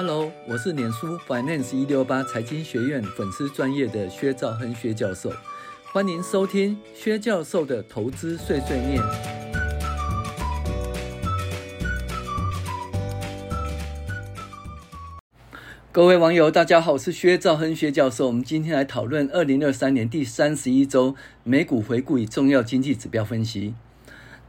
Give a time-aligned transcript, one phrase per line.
[0.00, 5.32] Hello，我是脸书 Finance 一六八财经学院粉丝专业的薛兆亨薛教授，
[5.92, 9.02] 欢迎收听薛教授的投资碎碎念。
[15.90, 18.28] 各位网友，大家好，我是薛兆亨薛教授。
[18.28, 23.74] 我们今天来讨论二零二三年第三十一周美股回顾与重要经济指标分析。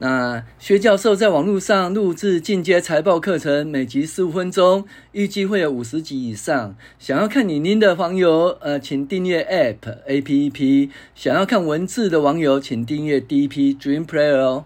[0.01, 6.73] 那薛教授在网络上录制进阶财报课程，每集十五分钟，预计会有五十集以上。
[6.97, 14.63] 想要看影音的网友，呃，请订阅 App A P P；想要看文字的网友，请订阅 D P Dream Player 哦。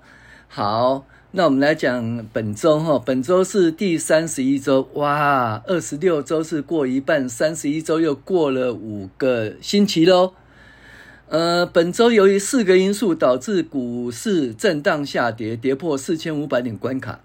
[0.48, 10.34] 好，那我们来讲本周哈，本周是第三十一周，哇，二十六周是过一半，三十一周又过了五个星期喽。
[11.34, 17.22] 呃，本周由于四个因素导致股市震荡下跌，跌破四千五百点关卡，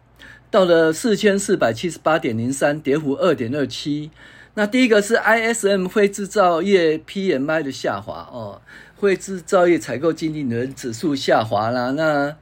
[0.51, 4.11] 到了四千四百七十八点零三，跌幅二点二七。
[4.55, 8.63] 那第一个是 ISM 非制造业 PMI 的下滑哦，
[8.99, 12.35] 非制造业采购经理人指数下滑啦，那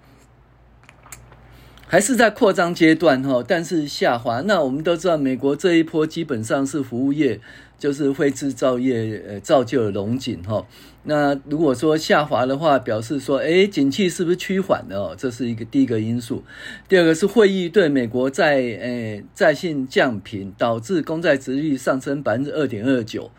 [1.87, 4.41] 还是在扩张阶段哈，但是下滑。
[4.43, 7.41] 那我们都知道，美国这一波基本上是服务业。
[7.79, 10.67] 就是非制造业呃造就了荣景哈，
[11.03, 15.15] 那如果说下滑的话，表示说诶景气是不是趋缓了哦？
[15.15, 16.43] 这是一个第一个因素。
[16.89, 23.31] 第二个是会议对美国债诶债信降评，导致公债殖率上升百分之二点二九。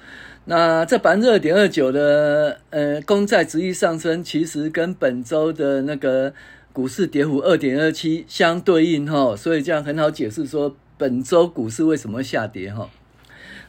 [0.45, 6.31] 那这百分之二点二九的呃公债殖率上升，其实跟本周的那个
[6.77, 12.87] 股市跌幅二点二七相对应哈，所以这样很好解释说本周股市为什么下跌哈。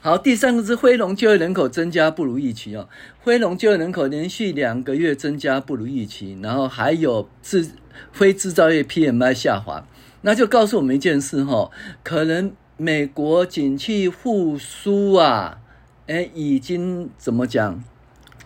[0.02, 2.86] 好，第三个是非农就业人口增加不如预期哦。
[3.24, 7.70] 非农就业人口连续两个月增加不如预期，然后还有制
[8.12, 9.88] 非制造业 PMI 下滑，
[10.20, 11.70] 那就告诉我们一件事哈，
[12.02, 15.60] 可能美国景气复苏啊，
[16.08, 17.82] 诶已经怎么讲，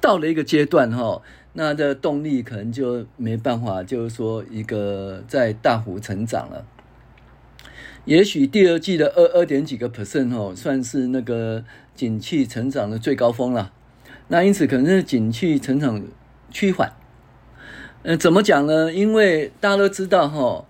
[0.01, 1.21] 到了一个阶段哈，
[1.55, 6.65] 那的动力可能就没办法，就是说一个在大幅成长了。
[8.05, 11.63] 也许第二季的二二点几个 percent 哦，算是那个
[11.95, 13.71] 景气成长的最高峰了。
[14.29, 16.03] 那因此可能是景气成长
[16.51, 16.93] 趋缓。
[18.03, 18.93] 嗯，怎么讲呢？
[18.93, 20.65] 因为大家都知道哈，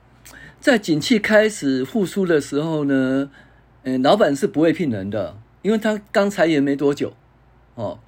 [0.60, 3.30] 在景气开始复苏的时候呢，
[3.84, 7.14] 嗯，老板是不会聘人的，因为他刚裁员没多久，
[7.76, 8.00] 哦。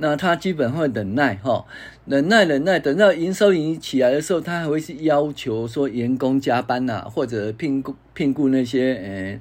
[0.00, 1.64] 那他基本会忍耐哈，
[2.06, 9.40] 忍耐忍耐，等到营收一起来的时候，他还会是要求说员工加班呐、啊，或者聘雇聘雇那些呃、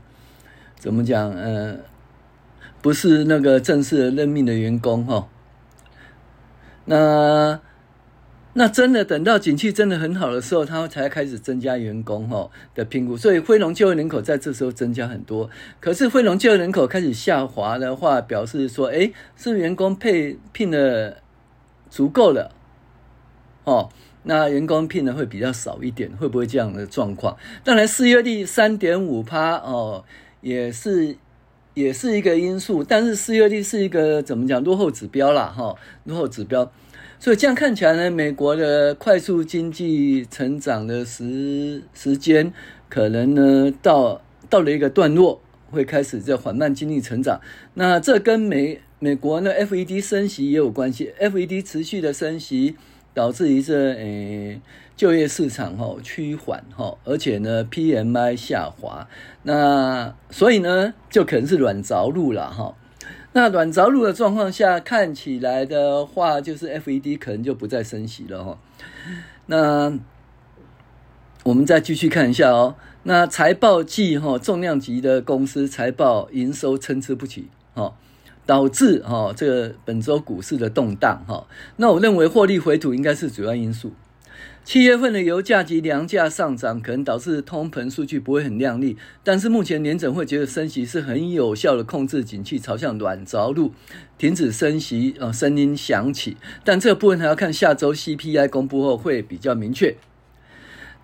[0.78, 1.78] 怎么讲呃，
[2.82, 5.28] 不是那个正式任命的员工哈。
[6.86, 7.60] 那。
[8.54, 15.48] 那真的等到景气真的很好的时候，他才开始增加员工哈的评估，所以非农就业人口在这时候增加很多。
[15.80, 21.22] 可是非农就业人口开始下滑的话，表示说，诶，是员工配聘的
[21.92, 22.52] 足够了，
[23.66, 23.90] 哦，
[24.24, 27.38] 那员工聘的会比较少一点，会不会这样的状况？
[27.64, 30.04] 当然，失业率三点五趴哦，
[30.42, 31.16] 也是
[31.76, 36.72] 也是一个因素，但是失业率是一个怎么讲落后指标啦哈，落后指标。
[37.22, 42.54] 所以这样看起来呢，美国的快速经济成长的时时间，
[42.88, 47.42] 可能呢到到了一个段落，会开始在缓慢经济成长。
[47.74, 52.78] 那这跟美美国呢 FED 升息也有关系，FED 持续的升息，
[53.14, 54.62] 导致于这诶
[54.96, 59.10] 就业市场哈趋缓哈，而且呢 PMI 下滑，
[59.44, 62.74] 那所以呢就可能是软着陆了哈。
[63.32, 68.58] 那软着陆的状况下，看起来的话，就是 FED 可能就不再升息了哈。
[69.46, 70.00] 那
[71.44, 72.76] 我们再继续看一下哦。
[73.04, 77.96] 那财报季哈，重量级的公司财报营收参差不齐哈，
[78.46, 81.46] 导致哈这个本周股市的动荡哈。
[81.78, 83.94] 那我认为获利回吐应该是主要因素。
[84.64, 88.96] 七月份的油价及粮价上涨，可能导致通膨数据不会很亮丽。
[89.24, 93.74] 但是目前联准会觉得升息是很有效的控制景气朝向软着陆，
[94.20, 96.38] 停止升息啊，声音响起。
[96.64, 99.96] 但这个部分还要看下周 CPI 公布后会比较明确。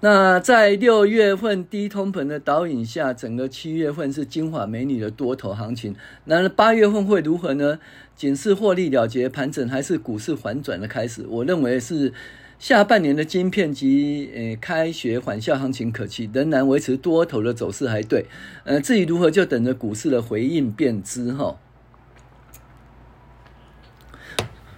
[0.01, 5.95] 那在六月份低通膨的导引下，整个七月份是金发美女的多头行情。
[6.25, 7.80] 那八月份会如何呢？
[8.15, 11.25] 仅是获利了结盘整，还是股市反转的开始？
[11.27, 12.13] 我认为是。
[12.57, 18.25] 下半年的晶片及呃开学返校行情可期，仍然维持多头的走势还对，
[18.63, 21.57] 呃至于如何就等着股市的回应便知哈。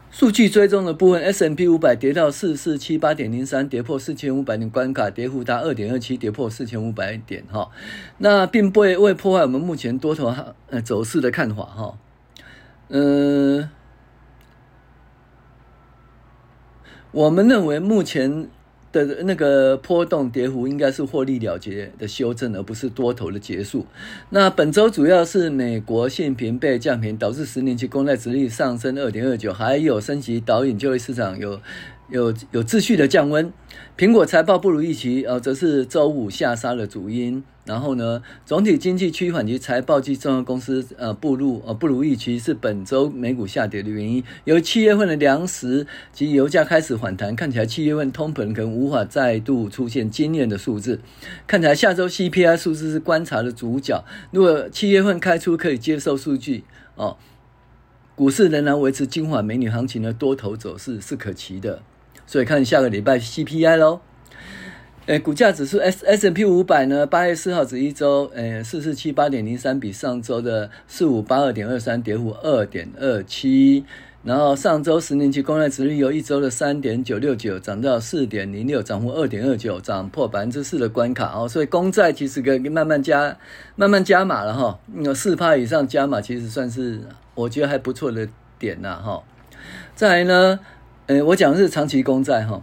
[0.09, 7.69] 数据追踪的部分，S&P 五百跌到四四七八点零三，跌破四千五百点关卡，跌幅达二点二七，跌破四千五百点哈。
[8.17, 10.33] 那并不会破坏我们目前多头
[10.71, 11.99] 呃走势的看法哈。
[12.87, 13.69] 嗯、呃，
[17.11, 18.47] 我们认为目前。
[18.89, 23.85] 的那个波动跌幅应该是获利了结的修正，而不是多头的结束。
[24.29, 31.59] 那本周主要是美国信评被降平，导致十年期公债殖率上升二点二九，还有升级导引就业市场有。
[32.09, 33.51] 有有秩序的降温，
[33.97, 37.43] 苹果财报不如预期，呃，则是周五下杀的主因。
[37.67, 44.23] 然后呢，总体经济趋缓及财报及重要公司呃步入呃不如预期，是本周美股下跌的原因。
[44.45, 51.01] 由七月份的粮食及油价开始反弹，看起来七月份通膨可能无法再度出现惊艳的数字。
[51.45, 54.03] 看起来下周 CPI 数字是观察的主角。
[54.31, 56.63] 如果七月份开出可以接受数据
[56.95, 57.17] 哦，
[58.15, 61.81] 股市仍然维持金发美女行情的多头走势是可期的。
[62.25, 64.01] 所以看下个礼拜 CPI 喽，
[65.07, 73.85] 诶，股价指数 S S&P 五百呢，八月四号止一周，诶，四四七八点零三，比上周的四五八二点二三跌幅二点二七，
[74.25, 83.37] 然后上周十年期公债殖率由一周的三点九六九涨到四点零六，涨幅二点二九，涨破百分之四的关卡哦，所以公债其实可以慢慢加，
[83.77, 86.99] 慢慢加码了哈，有四趴以上加码，其实算是
[87.33, 88.27] 我觉得还不错的
[88.59, 89.23] 点呐哈，
[89.95, 90.59] 再来呢。
[91.05, 92.61] 呃，我讲的是长期公债哈，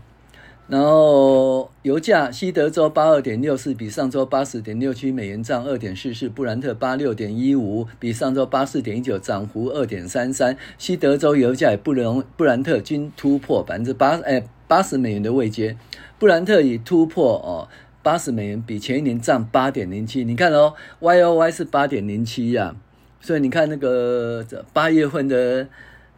[0.66, 15.76] 然后油价西德州八二点六四，比上周八十点六七美元涨二点四四，布兰特八六点一五，比上周八四点一九涨幅二点三三，西德州油价也不容布兰特均突破百分之八哎八十美元的位阶，
[16.18, 17.68] 布兰特已突破哦
[18.02, 22.74] 八十美元，比前一年涨八点零七，你看哦，Y O Y 是八点零七呀，
[23.20, 25.68] 所以你看那个这八月份的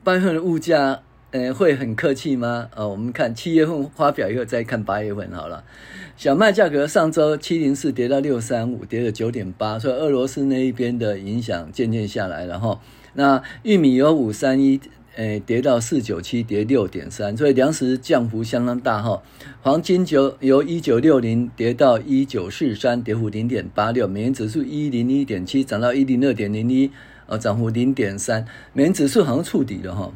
[0.05, 1.03] 八月份的物价。
[1.37, 2.71] 呃，会很客气吗？
[2.75, 5.63] 呃、哦，我们看七月份发表以后再看八月份好了。
[6.17, 12.81] 小麦价格上周七零四跌到六三五，跌了九点八，所以俄罗斯那一边的影响渐渐下来了哈。
[13.13, 14.81] 那玉米由五三一，
[15.17, 19.23] 呃，跌到四九七，跌六点三，所以粮食降幅相当大哈。
[19.61, 24.09] 黄金九由一九六零跌到一九四三，跌幅零点八六。
[24.09, 26.91] 美元指数一零一点七涨到一零二点零一，
[27.27, 28.47] 呃，涨幅零点三。
[28.73, 30.11] 美元指数好像触底了哈。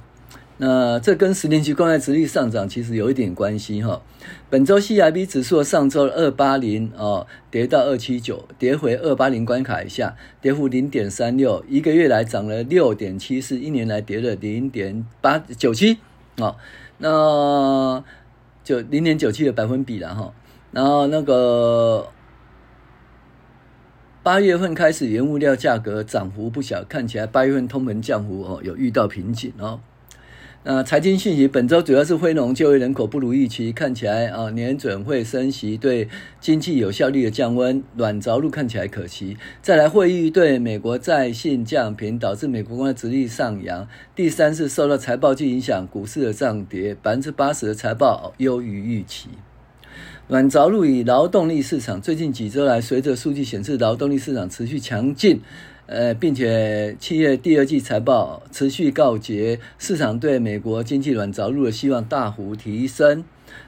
[0.63, 4.03] 那这跟十年期公债殖利率上涨其实有一点关系哈。
[4.51, 15.97] 本周 CIB 指数上周二八零哦，跌到二七九，跌回二八零关卡以下，跌幅零点三六，一个月来涨了六点七四，一年来跌了零点八九七
[16.37, 16.55] 哦，
[16.99, 18.05] 那
[18.63, 20.35] 就零点九七的百分比了哈。
[20.73, 22.09] 然后那个
[24.23, 29.81] 八月份开始原物料价格涨幅不小，看起来八月份通膨降幅哦有遇到瓶颈哦。
[30.63, 36.07] 那财经讯息，本周主要是非农就业人口不如预期，看起来啊，年准会升息对
[36.39, 39.39] 经济有效率的降温，软着陆看起来可期。
[39.63, 43.89] 再来，会议对美国债信降频，导致美国公债殖利率上扬。
[44.15, 49.31] 第三是受到财报季影响，股市的涨跌，百分之八十的财报优于预期。
[50.29, 55.41] 软着陆与劳动力市场，最近几周来，随着数据显示，劳动力市场持续强劲。
[55.91, 63.25] 呃，并且七月第二季财报持续告捷，市场对美国经济软着陆的希望大幅提升。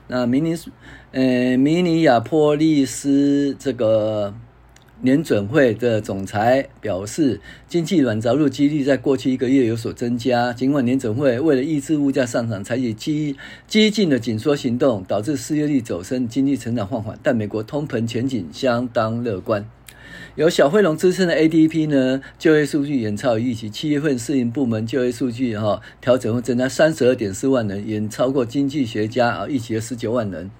[0.06, 0.54] 那明尼
[1.10, 4.32] 呃，明尼亚波利斯这个
[5.00, 10.52] 联准会的总裁表示，经济软着陆几率在过去一个月有所增加。
[10.52, 13.36] 尽管联准会为了抑制物价上涨，采取激
[13.66, 19.68] 激进的紧缩行动，导致失业率走升，经济成长放缓，但美国通膨前景相当乐观。
[20.34, 23.68] 由小非农支撑的 ADP 呢，就业数据远超预期。
[23.68, 30.50] 七月份私营部门就业数据哈调整会增加三十二点四万人，远超过经济学家啊预期的十九万人。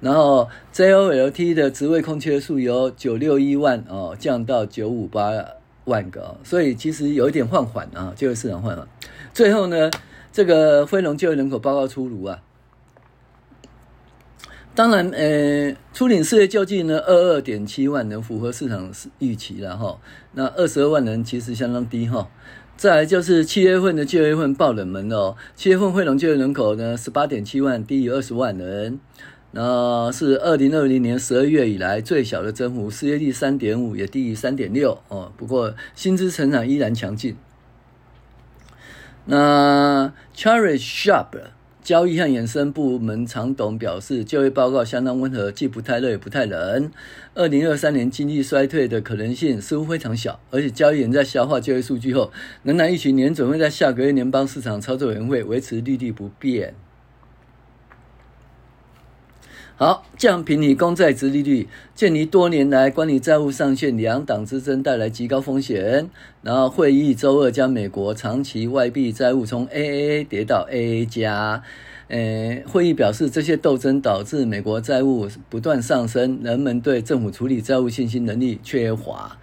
[0.00, 5.30] 然后 JOLT 的职位空缺数由九六一万哦降到九五八
[5.84, 8.86] 万个，所以其实有一点放缓啊，就业市场放缓。
[9.32, 9.90] 最后呢，
[10.30, 12.42] 这个非农就业人口报告出炉啊。
[14.78, 19.98] 当然，呃，初领失业救济呢，二二点七万人，符合市场预期了哈。
[20.34, 22.30] 那二十二万人其实相当低哈。
[22.76, 29.00] 再来就是七月份的九月份爆冷门哦，七月份非农就业人口呢，十八点七万，低于二十万人，
[29.50, 35.32] 那是二零二零年十二月以来最小的增幅，失业率三点五，也低于三点六哦。
[35.36, 37.36] 不过薪资成长依然强劲。
[39.24, 41.26] 那 Charles Schwab。
[41.88, 46.90] 交易和衍生部门常董表示，就业报告相当温和，既不太热也不太冷。
[47.34, 52.30] 二零二三年经济衰退的可能性似乎非常小，而且交易员在消化就业数据后，
[52.62, 56.74] 仍然预期年准会在下个月联邦市场操作委员会维持利率不变。
[59.80, 66.10] 好，降评你公债殖利率，鉴于多年来关于债务上限两党之争带来极高风险，
[66.42, 71.62] 然后会议周二将美国长期外币债务从 AAA 跌到 AA 加。
[72.08, 79.38] 呃，会议表示，这些斗争导致美国债务不断上升，人们对政府处理债务信心能力缺乏。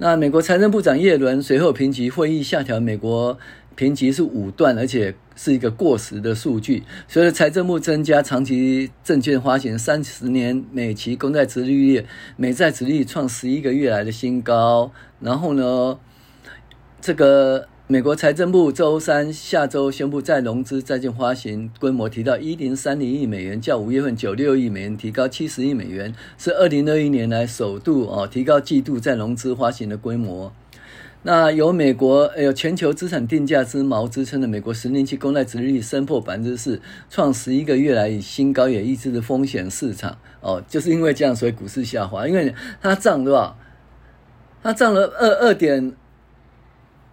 [0.00, 3.38] 那美国财政部长耶伦随后评级会议下调美国。
[3.78, 6.82] 评级是五段，而且是一个过时的数据。
[7.06, 12.04] 随着财政部增加长期证券发行，三十年美期公债殖利率、
[12.36, 14.90] 美债殖利率创十一个月来的新高。
[15.20, 15.96] 然后呢，
[17.00, 30.52] 这个美国财政部周三下周宣布，再融资债券发行规模提到一零三零亿美元，较五月份九六亿美元提高七十亿美元，是二零二一年来首度哦提高季度再融资发行的规模。
[31.22, 43.56] 那由美国有全球资产定价之锚之称的美国十年期公债殖利率升破百分之四，创十一个月来以新高，也抑制了风险市场哦，就是因为这样，所以股市下滑，因为它涨对吧？
[44.62, 45.92] 它涨了二二点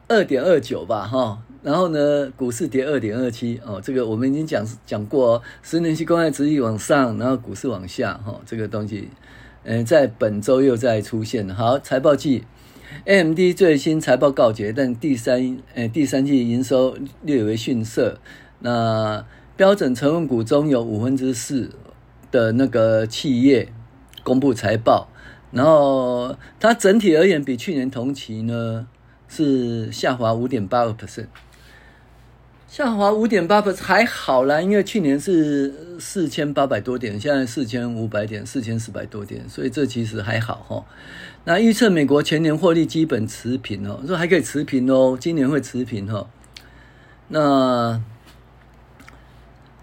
[0.07, 9.09] 二点二九吧，哈，然后呢，股市跌二点二七哦，这个我们已经讲讲过，十年期公债殖利率往上，然后股市往下，哈，这个东西，
[9.63, 11.50] 嗯，在本周又再出现。
[11.50, 12.43] 好，财报季。
[13.03, 18.19] AMD 最新财报告捷，但第三诶第三季营收略为逊色。
[18.59, 19.23] 那
[19.55, 21.69] 标准成分股中有五分之四
[22.31, 23.67] 的那个企业
[24.23, 25.09] 公布财报，
[25.51, 28.87] 然后它整体而言比去年同期呢
[29.27, 31.27] 是下滑五点八个 percent。
[32.67, 40.84] 下滑五点八%还好啦，因为去年是四千八百多点，现在四千五百点，四千四百多点，所以这其实还好哈。
[41.45, 46.27] 那预测美国全年获利基本持平哦，说还可以持平哦，今年会持平哈。
[47.29, 48.01] 那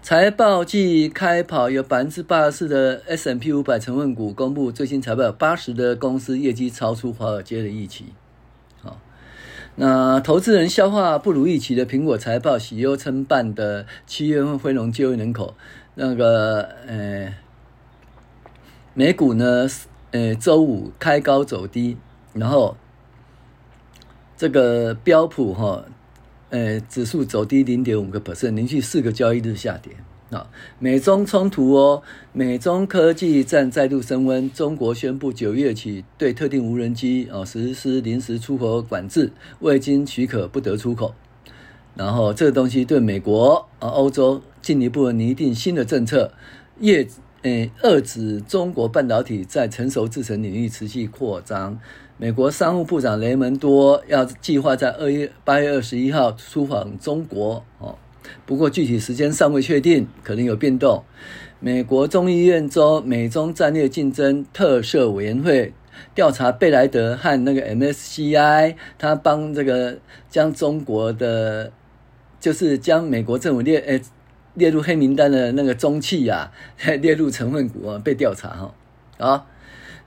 [0.03, 8.07] 财报季开跑，有百分之八十四的 S M P 五百成分股公布最新财报，有八十的公司业绩超出华尔街的预期。
[9.75, 15.55] 那投资人消化不如预期的苹果财报，喜忧参半的七月份非农就业人口，
[15.95, 17.33] 那个呃，
[18.93, 19.67] 美股呢，
[20.11, 21.97] 呃，周五开高走低，
[22.33, 22.77] 然后
[24.37, 25.83] 这个标普哈，
[26.51, 29.93] 呃，指数走低零点五个 percent，连续四个交易日下跌。
[30.33, 30.49] 啊，
[30.79, 34.49] 美中冲突哦，美中科技战再度升温。
[34.51, 41.13] 中国宣布九月起对特定无人机啊实施临时出口管制，未经许可不得出口。
[41.95, 46.31] 然后这个东西对美国啊、欧洲进一步拟定新的政策，
[46.79, 47.07] 业
[47.43, 51.79] 诶遏制中国半导体在成熟制程领域持续扩张。
[52.17, 57.95] 美国商务部长雷蒙多要计划在二月八月二十一号出访中国哦。
[58.45, 61.03] 不过具体时间尚未确定，可能有变动。
[61.59, 65.73] 美国众议院中美中战略竞争特设委员会
[66.13, 69.97] 调查贝莱德和那个 MSCI，他帮这个
[70.29, 71.71] 将中国的
[72.39, 74.01] 就是将美国政府列诶
[74.55, 76.51] 列入黑名单的那个中企啊，
[77.01, 78.73] 列入成分股啊被调查哈。
[79.17, 79.47] 好，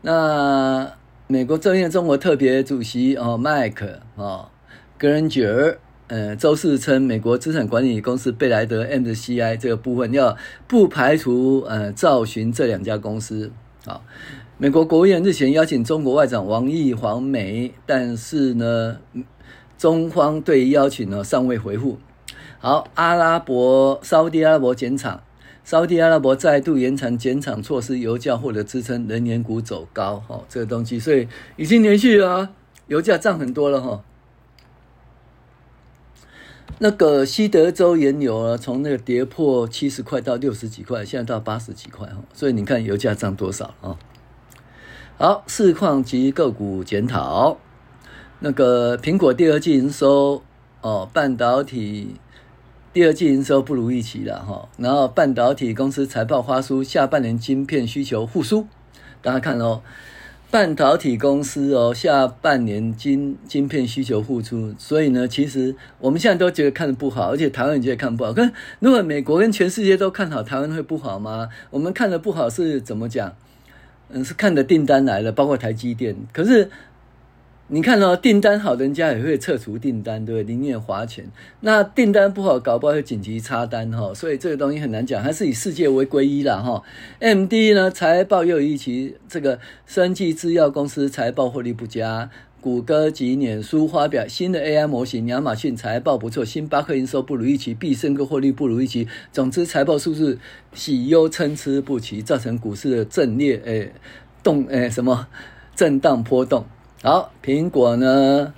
[0.03, 0.93] 那
[1.27, 4.51] 美国众议院中国特别主席哦麦克啊
[4.99, 10.37] 格伦杰呃，周四称，美国资产管理公司贝莱德 MSCI 这个部分要
[10.69, 13.51] 不排除呃造寻这两家公司。
[13.87, 14.01] 啊，
[14.57, 18.99] 美国国务院日前邀请中国外长王毅访美，但是呢，
[19.77, 21.99] 中方对邀请呢尚未回复。
[22.61, 25.21] 好，阿拉伯沙乌地阿拉伯减产，
[25.65, 30.23] 沙乌地阿拉伯再度延长减产措施，油价获得支撑，能源股走高。
[30.29, 32.51] 哈，这个东西，所以已经连续啊，
[32.87, 34.05] 油价涨很多了哈。
[36.79, 43.97] 那个西德州原油啊，从那个跌破七十块到六十几块，现在到八十几块哈，所以你看油价涨多少啊？
[45.19, 47.57] 好，市况及个股检讨。
[48.41, 50.43] 那个苹果第二季营收
[50.83, 52.17] 哦，半导体
[52.93, 58.67] 第二季营收不如预期了哈，然后半导体公司财报发出，下半年晶片需求复苏，
[59.23, 59.81] 大家看哦。
[60.49, 68.33] 半导体公司哦，下半年晶晶片需求复出，所以呢，其实我们现在都觉得看的不好，而且台湾也觉得看不好。
[68.33, 71.49] 可是如果美国跟全世界都看好，台湾会不好吗？
[71.71, 73.35] 我们看的不好是怎么讲？
[74.09, 76.17] 嗯，是看的订单来了，包括台积电。
[76.33, 76.71] 可是
[77.69, 80.55] 你看哦，订单好，人家也会撤除订单，对不对？
[80.55, 81.25] 宁愿花钱。
[81.61, 84.15] 那订单不好，搞不好会紧急插单哈。
[84.15, 86.81] 所以这个东西很难讲，还是以世界为归一啦哈。
[87.19, 92.31] M D 呢，财报又一期，这个生技制药公司财报获利不佳。
[92.61, 99.09] 谷歌及脸书发表新的 AI 模型，亚马逊财报不错，星巴克营收不如预期，必胜客获利不如预期。
[99.33, 100.39] 总之，财报数字
[100.73, 103.93] 喜忧参差不齐，造成股市的阵列诶
[104.45, 105.27] 动诶什么
[105.75, 106.65] 震荡波动。
[107.03, 108.55] 好，苹果呢？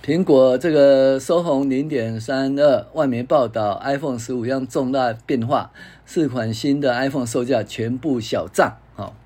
[0.00, 2.86] 苹果这个收红零点三二。
[2.92, 5.72] 外媒报道，iPhone 十五样重大变化，
[6.06, 8.76] 四款新的 iPhone 售价全部小涨。
[8.94, 9.16] 好，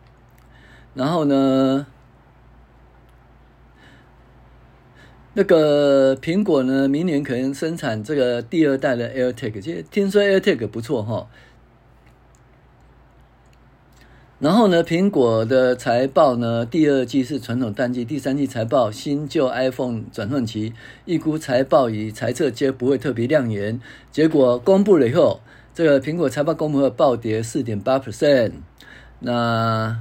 [0.94, 1.86] 然后呢，
[5.34, 11.28] 那个苹果呢，明年可能生产这个第二代的 AirTag，其实听说 AirTag 不错哈。
[14.40, 20.72] 然后呢，苹果的财报呢，第二季是传统淡季，第三季财报新旧 iPhone 转换期，
[21.06, 23.80] 预估财报与财测皆不会特别亮眼。
[24.12, 25.40] 结果公布了以后，
[25.74, 28.52] 这个苹果财报公布后暴跌四点八 percent，
[29.18, 29.98] 那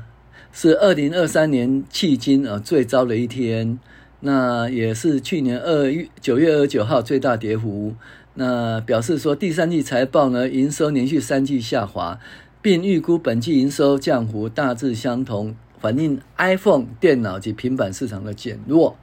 [0.52, 3.80] 是二零二三年迄今啊最糟的一天，
[4.20, 7.96] 那也是去年二月九月二十九号最大跌幅。
[8.36, 12.20] 那表示说第三季财报呢，营收连续三季下滑。
[12.62, 18.96] 并预估本季营收降幅大致相同，反映 iPhone 电脑及平板市场的减弱。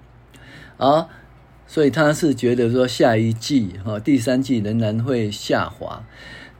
[0.76, 1.08] 啊，
[1.66, 6.04] 所以他是觉得说下一季哈，第三季仍然会下滑。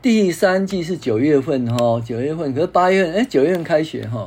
[0.01, 4.25] 第三季是九月份哈，九月份可是八月份哎，九月份开学哈，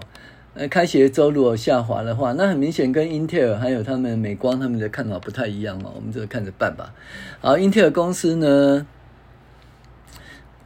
[0.54, 5.92] 呃，开学周如果下滑的话，那很明显跟英特尔还有他们美光他们的看法不太一样哦。
[5.96, 6.92] 我们这个看着办吧。
[7.40, 8.86] 好，英特尔公司呢？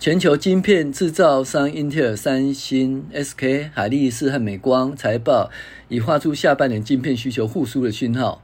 [0.03, 5.49] 全球晶片制造商英特尔、三星、SK、海力士和美光财报
[5.87, 8.43] 已画出下半年晶片需求复苏的讯号。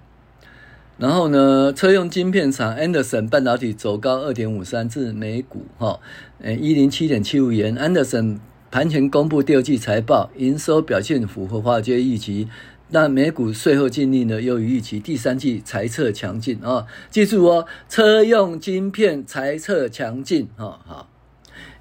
[0.98, 5.98] 然后呢，车用晶片厂 Anderson 半导体走高二点五三至每股哈，
[6.40, 7.76] 呃一零七点七五元。
[7.76, 8.38] Anderson
[8.70, 12.46] 盘前公布第二季财报，营收表现符合华尔街预期，
[12.90, 15.00] 那每股税后净利呢优于预期。
[15.00, 21.08] 第三季财测强劲啊，记住哦，车用晶片财测强劲哈好。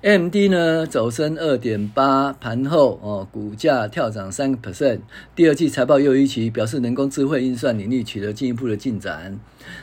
[0.08, 5.02] AMD 呢走升二点八，盘后哦股价跳涨三个 percent。
[5.36, 9.38] 第二季财报又预期，表示人工智慧运算领域取得进一步的进展。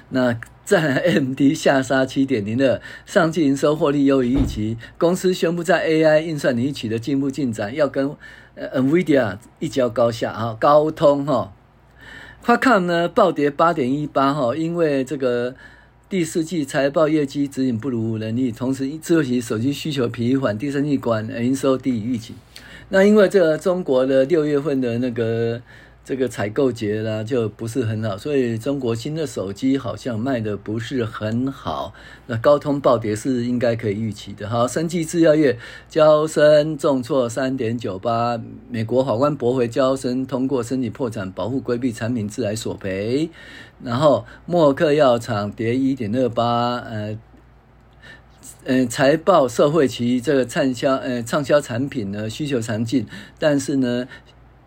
[0.08, 4.78] 那在 AMD 下杀七点零二，上季营收获利优于预期。
[4.96, 8.10] 公司宣布在 AI 运算领域取得进一步进展，要跟
[8.56, 10.56] NVIDIA 一较高下啊。
[10.58, 11.52] 高通哈
[12.42, 15.54] ，Qualcomm 呢暴跌八点一八哈，因为这个。
[16.08, 22.34] 第四季财报业绩指引不如人意，同时智慧型手机需求疲缓，第三季管营收低于预期。
[22.90, 25.60] 那因为这中国的六月份的那个。
[26.04, 31.94] 这个采购节呢就不是很好，所以中国新的手机好像卖的不是很好。
[32.26, 34.46] 那高通暴跌是应该可以预期的。
[34.46, 38.38] 好，生技制药业，交生重挫三点九八，
[38.68, 43.30] 美国法官驳回交生通过申请破产保护规避产品致癌索赔。
[43.82, 47.18] 然后默克药厂跌一点二八，呃，
[48.64, 53.06] 嗯，财报社会其这个畅销呃畅销产品呢需求强劲，
[53.38, 54.06] 但是呢。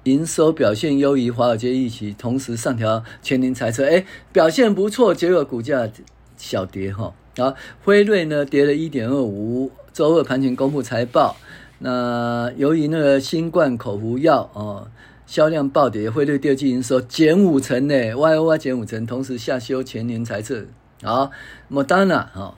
[0.07, 5.89] 营收表现优于华尔街预期，同时上调全年财测，哎，表现不错，结果股价
[6.37, 7.13] 小跌哈。
[7.37, 11.35] 好，辉瑞呢跌了一点二五，周二盘前公布财报，
[11.79, 14.87] 那由于那个新冠口服药哦
[15.25, 20.65] 销量暴跌，辉瑞第二季营收减五成呢，Y O Y 减五成，同时下修全年财测。
[21.03, 21.31] 好
[21.69, 22.55] ，Moderna 哈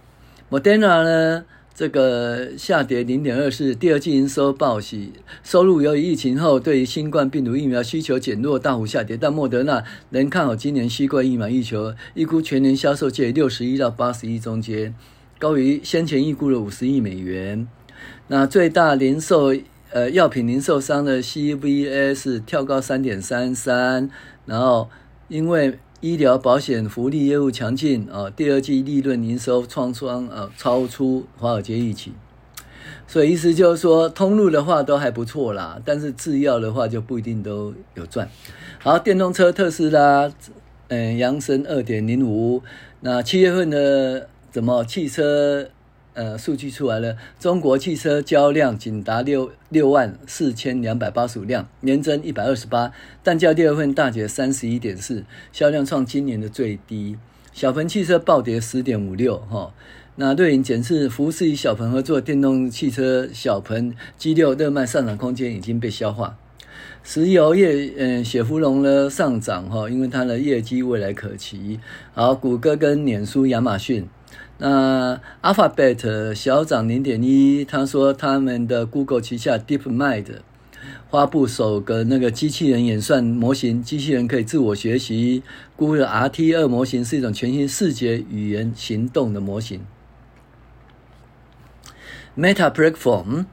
[0.52, 1.46] ，Moderna 呢？
[1.80, 5.14] 这个下跌零点二四，第二季营收报喜，
[5.46, 9.16] 收入由于疫情后对于新冠病毒疫苗需求减弱，大幅下跌。
[9.16, 14.94] 但莫德纳仍看好今年新冠疫苗需求，预估全年销售介六十一到八十亿中间，
[15.40, 17.66] 高于先前预估的五十亿美元。
[18.28, 19.56] 那最大零售
[19.92, 24.10] 呃药品零售商的 CVS 跳高三点三三，
[24.46, 24.90] 然后
[25.30, 25.80] 因为。
[26.02, 32.14] 医疗保险福利业务强劲啊，第二季利润营收创双啊超出华尔街预期，
[33.06, 38.30] 所以意思就是说，通路的话都还不错啦，但是制药的话就不一定都有赚。
[38.80, 40.32] 好，电动车特斯拉，
[40.88, 42.64] 嗯，扬升二点零五，
[43.02, 45.70] 那七月份的怎么汽车？
[46.20, 52.92] 呃，数据出来了，中国汽车交量仅达六六万四千两百八十五辆，年增一百二十八，
[53.24, 57.16] 但较第二份大跌三十一点四，销量创今年的最低。
[57.54, 59.72] 小鹏汽车暴跌十点五六，哈，
[60.18, 66.38] 那瑞银检视福斯与小鹏合作电动汽车小鹏 G 六热卖上涨空间已经被消化。
[67.02, 71.80] 石油业，嗯，雪佛龙呢上涨哈，因为它的业绩未来可期。
[72.14, 74.06] 好，谷歌跟脸书、亚马逊，
[74.60, 80.26] 那 Alphabet 小涨零点一，他说他们的 Google 旗下 DeepMind
[81.10, 85.42] 发布首个那个机器人演算模型，机器人可以自我学习。
[85.76, 89.82] Google RT 二模型是一种全新视觉、语言、行动的模型。
[92.38, 93.46] Meta Platform。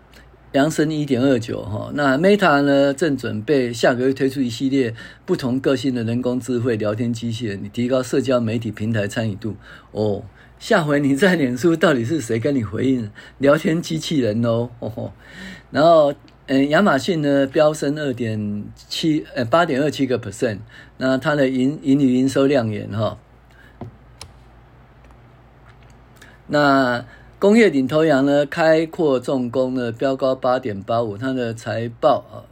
[0.52, 4.94] 扬升一点二九哈，那 Meta 呢正准备下个月推出一系列
[5.26, 9.56] 不同个性的人工智慧聊天机器人，提高社交媒体平台参与度
[9.90, 10.22] 哦。
[10.66, 14.68] 下回你在脸书到底是谁跟你回应聊天机器人哦？
[14.80, 15.12] 哦
[15.70, 16.12] 然后
[16.48, 20.58] 嗯，亚马逊呢飙升二点七呃八点二七个 percent，
[20.98, 23.16] 那它的盈盈利营收亮眼哈。
[26.48, 27.04] 那。
[27.38, 32.42] 工业领头羊呢，开阔重工呢，飙高八点八五，它的财报啊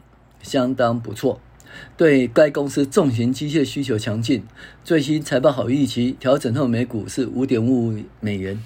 [0.42, 1.40] 相当不错。
[1.96, 4.42] 对该公司重型机械需求强劲，
[4.82, 8.62] 最新财报好预期，调整后每股是五点五美元。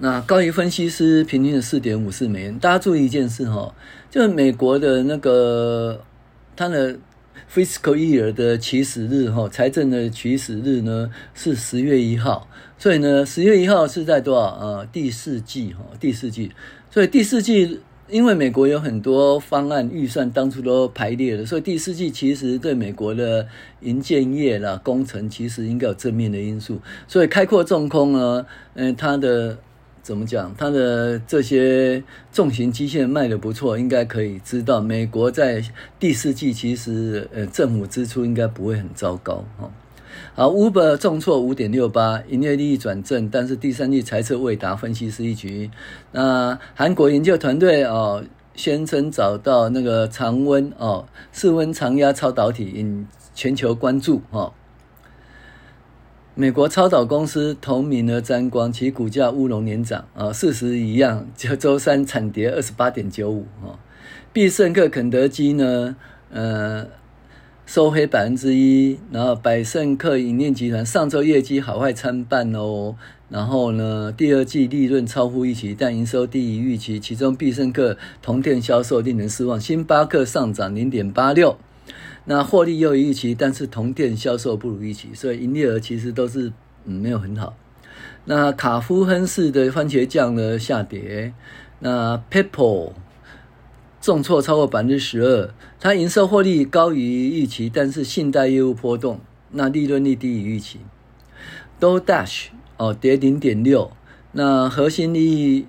[0.00, 2.58] 那高于分析师平均的四点五四美元。
[2.58, 3.74] 大家注意一件事哈，
[4.10, 6.04] 就是美国的那个
[6.54, 6.96] 它的
[7.52, 12.48] fiscal year 的起始日哈，财政的起始日呢是十月一号。
[12.78, 14.56] 所以呢，十月一号是在多少？
[14.60, 16.52] 呃，第四季哈，第四季。
[16.92, 23.46] 所以第四季，因为美国有很多方案预算当初都排列了，所以第四季其实对美国的
[23.80, 26.80] 营建业啦、工程其实应该有正面的因素。
[27.06, 29.58] 所以开阔重工呢，嗯，它的
[30.02, 30.54] 怎么讲？
[30.56, 35.62] 它的这些重型机械卖得不错，应该可以知道美国在
[36.00, 39.70] 第四季其实呃政府支出应该不会很糟糕哈。
[40.34, 45.70] 好，Uber 重挫五点六八，营业利益转正，但是第三季财测未达分析师预期。
[46.12, 48.22] 那韩国研究团队哦，
[48.54, 54.52] 宣称找到那个常温哦，室温常压超导体，引全球关注哦。
[56.36, 63.74] 美国超导公司同名而沾光，其股价乌龙年涨啊，事实一样，就周三惨跌二十八点九五啊。
[64.32, 65.96] 必胜客、肯德基呢，
[66.30, 66.86] 呃。
[67.68, 72.96] 收黑百分之一，然后百胜客饮料集团上周业绩好坏参半哦。
[73.28, 76.98] 然后呢，第二季利润超乎预期，但营收低于预期。
[76.98, 81.58] 其中必胜客同店销售令人失望，星巴克上涨零点八六，
[82.24, 86.50] 那获利又于预期，但是同店销售不如预期，所以营业额其实都是
[86.86, 87.54] 嗯没有很好。
[88.24, 91.34] 那卡夫亨氏的番茄酱呢下跌，
[91.80, 92.92] 那 Pepper。
[94.08, 100.78] 重挫超过百分之十二，它营收获利高于预期，但是信贷业务波动，那利润率低于预期。
[101.78, 102.46] Do Dash
[102.78, 103.90] 哦跌零点六，
[104.32, 105.66] 那核心利益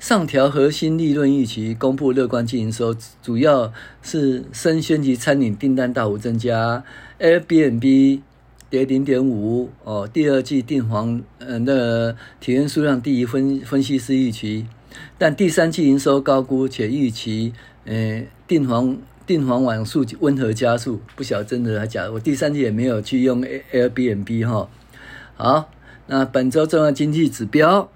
[0.00, 6.82] 上调核心利润预期，公布乐观经营收，主要是生鲜级餐饮订单大幅增加。
[7.20, 8.20] Airbnb
[8.68, 14.66] 跌零点五哦，第二季订房呃那体验数量低于分分析师预期。
[15.18, 17.52] 但第三季营收高估，且预期，
[17.84, 22.12] 呃，订房订房网速温和加速，不晓得真的还假的。
[22.12, 24.68] 我第三季也没有去用 Airbnb 哈。
[25.36, 25.70] 好，
[26.06, 27.90] 那本周重要经济指标，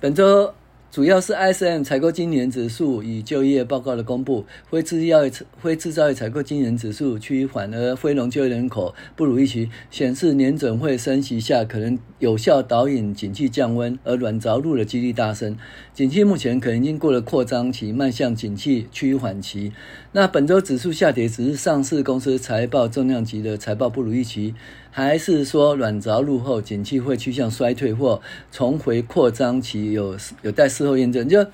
[0.00, 0.54] 本周。
[0.90, 15.54] 主要是 ISM 采购经理人指数与就业报告的公布，非制造业非制造业采购经理人指数趋缓，而非农就业人口不如预期，显示年准会升息下可能有效导引景气降温，而软着陆的几率大增。
[15.92, 19.72] 景气目前可能已经过了扩张期，迈向景气趋缓期。
[20.12, 24.54] 那本周指数下跌，只是上市公司财报重量级的财报不如预期。
[24.96, 28.18] 还是说软着陆后，景气会趋向衰退或
[28.50, 31.28] 重回扩张期，有有待事后验证。
[31.28, 31.46] 就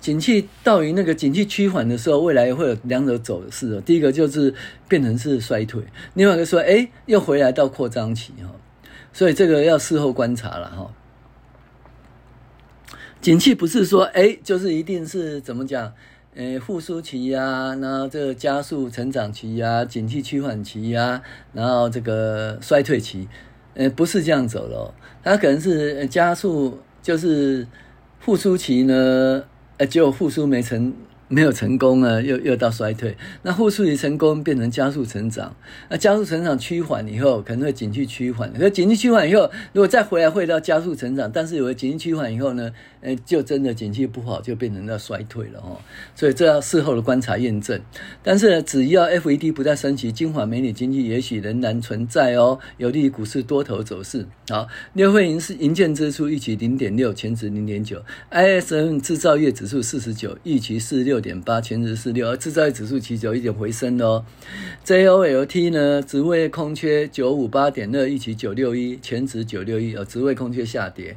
[0.00, 3.80] 景气到于那个景气趋缓的时候，未来会有两种走势。
[3.82, 4.52] 第一个就是
[4.88, 5.80] 变成是衰退，
[6.14, 8.50] 另外一个说，哎，又回来到扩张期哈。
[9.12, 10.90] 所以这个要事后观察了哈。
[13.20, 15.92] 景气不是说，哎，就是一定是怎么讲？
[16.36, 21.20] 诶，复苏期呀、然后这个加速成长期呀、景气趋缓期呀、
[21.52, 23.28] 然后这个衰退期，
[23.74, 27.66] 呃，不是这样走的、哦，它可能是加速，就是
[28.20, 29.42] 复苏期呢，
[29.78, 30.94] 呃，结果复苏没成。
[31.32, 33.16] 没有成功啊，又又到衰退。
[33.42, 35.54] 那复苏期成功变成加速成长，
[35.88, 38.52] 那加速成长趋缓以后，可能会景气趋缓。
[38.52, 45.76] 可是景气趋缓以后，如果再回来会到加速成长，但是有了景气趋缓以后呢，诶，就真的景气不好，就变成要衰退了哦。
[46.14, 47.78] 所以这要事后的观察验证。
[48.22, 54.26] 但是呢，只要 FED 不再升息，金华美女经济也许仍然存在哦，有利于股市多头走势。
[54.48, 58.02] 好，六会银是银建支出预期零点六，前值零点九。
[58.30, 61.10] ISM 制造业指数四十九，预期四六。
[61.10, 64.24] 六点八，前值四六，而制造业指数其实有一点回升哦。
[64.86, 71.16] JOLT 呢，职位空缺九五八点二，预期九六一，前值九六一，哦，职位空缺下跌。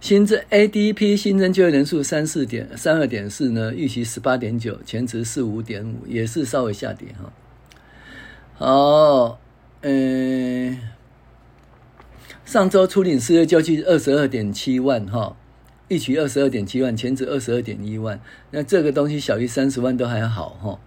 [0.00, 7.32] 新增 ADP 新增就业人数三四点三二点四呢，预期十八点九，前值四五点五，也是稍微下跌哈。
[8.54, 9.40] 好，
[9.80, 10.78] 嗯，
[12.44, 15.36] 上周初领失业救济二十二点七万哈。
[15.88, 18.18] 预期二十二点七万，前值二十二点一万，
[18.50, 20.80] 那这个东西小于三十万都还好哈。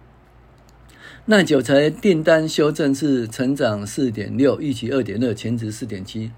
[1.26, 6.32] 那九材订单修正是成长四点六，预期二点二，前值四点七。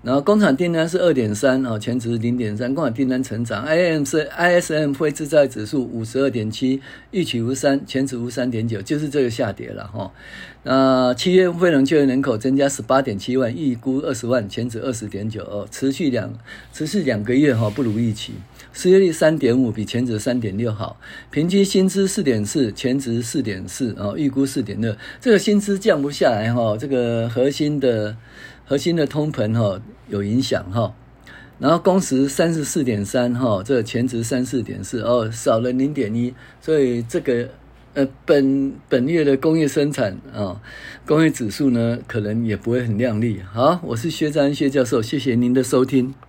[0.00, 3.66] 然后工厂订单是二点三哦，前值零点三，工厂订单成长。
[3.66, 10.12] IM 是 ISM 非制造指数五十二点七，预期无三，前值无三点九，就是这个下跌了哈。
[10.62, 16.32] 那七月非农就业人口增加十八点七万，预估二十万，前值二十点九哦，持续两
[16.72, 18.34] 持续两个月哈，不如预期。
[18.72, 20.96] 失业率三点五，比前值三点六好。
[21.32, 24.96] 平均薪资四点四，前值四点四哦，预估四点二。
[25.20, 28.16] 这个薪资降不下来哈，这个核心的。
[28.68, 30.92] 核心的通膨哈有影响哈，
[31.58, 37.48] 然后工时三十四点三哈，这个前值三四点四哦，少了零点一，所以这个
[37.94, 40.60] 呃本本月的工业生产啊，
[41.06, 43.40] 工业指数呢可能也不会很亮丽。
[43.50, 46.27] 好，我是薛章薛教授，谢谢您的收听。